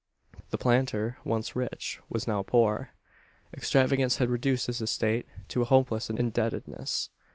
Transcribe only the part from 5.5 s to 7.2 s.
a hopeless indebtedness.